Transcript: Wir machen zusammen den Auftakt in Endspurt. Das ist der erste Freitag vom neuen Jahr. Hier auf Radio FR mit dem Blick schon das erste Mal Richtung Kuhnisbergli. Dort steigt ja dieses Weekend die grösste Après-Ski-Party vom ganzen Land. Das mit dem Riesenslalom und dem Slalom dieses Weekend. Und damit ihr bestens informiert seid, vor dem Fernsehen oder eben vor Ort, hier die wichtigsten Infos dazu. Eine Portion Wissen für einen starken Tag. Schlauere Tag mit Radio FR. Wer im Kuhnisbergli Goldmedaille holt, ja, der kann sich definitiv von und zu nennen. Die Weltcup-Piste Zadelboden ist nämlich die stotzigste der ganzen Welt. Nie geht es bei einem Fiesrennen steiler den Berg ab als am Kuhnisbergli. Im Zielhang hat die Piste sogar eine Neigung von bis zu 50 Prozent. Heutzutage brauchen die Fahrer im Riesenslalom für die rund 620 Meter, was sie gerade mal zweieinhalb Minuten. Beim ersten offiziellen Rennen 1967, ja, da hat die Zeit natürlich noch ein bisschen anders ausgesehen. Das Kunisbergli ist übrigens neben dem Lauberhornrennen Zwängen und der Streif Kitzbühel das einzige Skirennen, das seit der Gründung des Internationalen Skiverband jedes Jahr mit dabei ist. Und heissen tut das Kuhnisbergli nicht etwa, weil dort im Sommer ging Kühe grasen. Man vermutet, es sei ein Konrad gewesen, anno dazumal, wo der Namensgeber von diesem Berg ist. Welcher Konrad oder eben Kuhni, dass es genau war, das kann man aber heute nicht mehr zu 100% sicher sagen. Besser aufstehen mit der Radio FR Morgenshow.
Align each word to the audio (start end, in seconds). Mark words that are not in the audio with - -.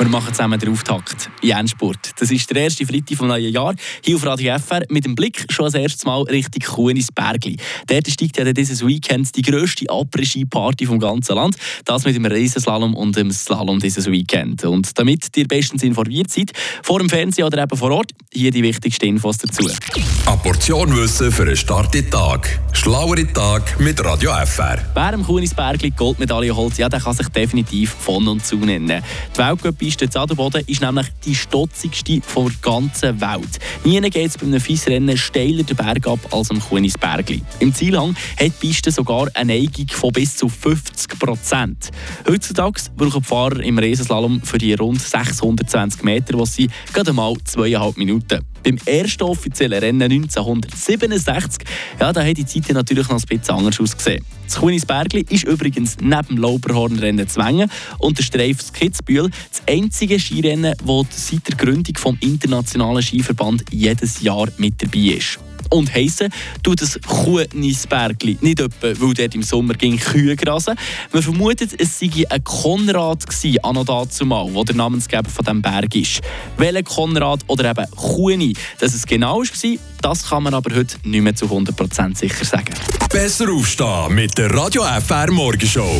Wir 0.00 0.08
machen 0.08 0.32
zusammen 0.32 0.58
den 0.58 0.70
Auftakt 0.70 1.28
in 1.42 1.50
Endspurt. 1.50 2.12
Das 2.18 2.30
ist 2.30 2.48
der 2.48 2.62
erste 2.62 2.86
Freitag 2.86 3.18
vom 3.18 3.28
neuen 3.28 3.52
Jahr. 3.52 3.74
Hier 4.02 4.16
auf 4.16 4.24
Radio 4.24 4.58
FR 4.58 4.80
mit 4.88 5.04
dem 5.04 5.14
Blick 5.14 5.44
schon 5.50 5.66
das 5.66 5.74
erste 5.74 6.06
Mal 6.06 6.22
Richtung 6.22 6.62
Kuhnisbergli. 6.62 7.58
Dort 7.86 8.08
steigt 8.08 8.38
ja 8.38 8.50
dieses 8.50 8.84
Weekend 8.84 9.36
die 9.36 9.42
grösste 9.42 9.84
Après-Ski-Party 9.90 10.86
vom 10.86 10.98
ganzen 10.98 11.34
Land. 11.36 11.56
Das 11.84 12.06
mit 12.06 12.16
dem 12.16 12.24
Riesenslalom 12.24 12.94
und 12.94 13.14
dem 13.14 13.30
Slalom 13.30 13.78
dieses 13.78 14.10
Weekend. 14.10 14.64
Und 14.64 14.98
damit 14.98 15.36
ihr 15.36 15.46
bestens 15.46 15.82
informiert 15.82 16.30
seid, 16.30 16.52
vor 16.82 16.98
dem 16.98 17.10
Fernsehen 17.10 17.44
oder 17.44 17.62
eben 17.62 17.76
vor 17.76 17.90
Ort, 17.90 18.12
hier 18.32 18.52
die 18.52 18.62
wichtigsten 18.62 19.06
Infos 19.06 19.38
dazu. 19.38 19.68
Eine 20.26 20.36
Portion 20.38 20.94
Wissen 20.96 21.32
für 21.32 21.42
einen 21.42 21.56
starken 21.56 22.08
Tag. 22.10 22.60
Schlauere 22.72 23.26
Tag 23.32 23.80
mit 23.80 24.02
Radio 24.04 24.30
FR. 24.30 24.78
Wer 24.94 25.12
im 25.12 25.24
Kuhnisbergli 25.24 25.90
Goldmedaille 25.90 26.54
holt, 26.54 26.78
ja, 26.78 26.88
der 26.88 27.00
kann 27.00 27.14
sich 27.14 27.28
definitiv 27.28 27.90
von 27.90 28.28
und 28.28 28.46
zu 28.46 28.56
nennen. 28.56 29.02
Die 29.34 29.38
Weltcup-Piste 29.38 30.08
Zadelboden 30.08 30.62
ist 30.66 30.80
nämlich 30.80 31.08
die 31.24 31.34
stotzigste 31.34 32.20
der 32.20 32.50
ganzen 32.62 33.20
Welt. 33.20 33.58
Nie 33.84 34.00
geht 34.00 34.28
es 34.28 34.38
bei 34.38 34.46
einem 34.46 34.60
Fiesrennen 34.60 35.16
steiler 35.16 35.64
den 35.64 35.76
Berg 35.76 36.06
ab 36.06 36.20
als 36.30 36.50
am 36.50 36.60
Kuhnisbergli. 36.60 37.42
Im 37.58 37.74
Zielhang 37.74 38.14
hat 38.38 38.46
die 38.46 38.68
Piste 38.68 38.92
sogar 38.92 39.28
eine 39.34 39.54
Neigung 39.54 39.88
von 39.88 40.12
bis 40.12 40.36
zu 40.36 40.48
50 40.48 41.18
Prozent. 41.18 41.90
Heutzutage 42.28 42.80
brauchen 42.96 43.22
die 43.22 43.28
Fahrer 43.28 43.60
im 43.60 43.78
Riesenslalom 43.78 44.40
für 44.42 44.58
die 44.58 44.74
rund 44.74 45.02
620 45.02 46.04
Meter, 46.04 46.38
was 46.38 46.54
sie 46.54 46.70
gerade 46.92 47.12
mal 47.12 47.34
zweieinhalb 47.44 47.96
Minuten. 47.96 48.19
Beim 48.62 48.78
ersten 48.84 49.22
offiziellen 49.24 49.78
Rennen 49.78 50.02
1967, 50.02 51.66
ja, 51.98 52.12
da 52.12 52.24
hat 52.24 52.36
die 52.36 52.44
Zeit 52.44 52.72
natürlich 52.72 53.08
noch 53.08 53.18
ein 53.18 53.26
bisschen 53.26 53.54
anders 53.56 53.80
ausgesehen. 53.80 54.24
Das 54.44 54.56
Kunisbergli 54.56 55.24
ist 55.30 55.44
übrigens 55.44 55.96
neben 56.00 56.26
dem 56.28 56.36
Lauberhornrennen 56.38 57.28
Zwängen 57.28 57.70
und 57.98 58.18
der 58.18 58.24
Streif 58.24 58.72
Kitzbühel 58.72 59.30
das 59.50 59.62
einzige 59.68 60.18
Skirennen, 60.18 60.74
das 60.84 61.28
seit 61.28 61.48
der 61.48 61.56
Gründung 61.56 61.94
des 61.94 62.04
Internationalen 62.20 63.02
Skiverband 63.02 63.64
jedes 63.70 64.20
Jahr 64.20 64.48
mit 64.58 64.82
dabei 64.82 65.16
ist. 65.16 65.38
Und 65.70 65.94
heissen 65.94 66.32
tut 66.62 66.82
das 66.82 67.00
Kuhnisbergli 67.00 68.38
nicht 68.40 68.60
etwa, 68.60 68.88
weil 69.00 69.14
dort 69.14 69.34
im 69.34 69.42
Sommer 69.42 69.74
ging 69.74 69.98
Kühe 69.98 70.36
grasen. 70.36 70.76
Man 71.12 71.22
vermutet, 71.22 71.70
es 71.78 71.98
sei 71.98 72.10
ein 72.28 72.42
Konrad 72.44 73.26
gewesen, 73.26 73.58
anno 73.62 73.84
dazumal, 73.84 74.52
wo 74.52 74.64
der 74.64 74.74
Namensgeber 74.74 75.30
von 75.30 75.44
diesem 75.44 75.62
Berg 75.62 75.94
ist. 75.94 76.20
Welcher 76.56 76.82
Konrad 76.82 77.40
oder 77.46 77.70
eben 77.70 77.90
Kuhni, 77.92 78.54
dass 78.78 78.94
es 78.94 79.06
genau 79.06 79.40
war, 79.40 79.78
das 80.02 80.28
kann 80.28 80.42
man 80.42 80.54
aber 80.54 80.74
heute 80.74 80.96
nicht 81.04 81.22
mehr 81.22 81.34
zu 81.34 81.46
100% 81.46 82.16
sicher 82.16 82.44
sagen. 82.44 82.74
Besser 83.10 83.50
aufstehen 83.52 84.14
mit 84.14 84.36
der 84.38 84.50
Radio 84.52 84.82
FR 84.82 85.30
Morgenshow. 85.30 85.90